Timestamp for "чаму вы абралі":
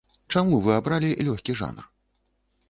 0.33-1.11